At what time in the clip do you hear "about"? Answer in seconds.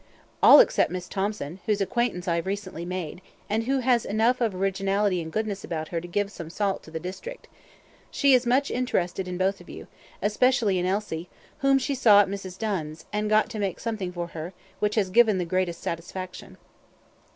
5.63-5.89